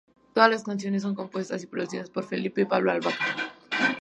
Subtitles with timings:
[0.33, 3.53] Todas las canciones son compuestas y producidas por Felipe y Pablo Ilabaca.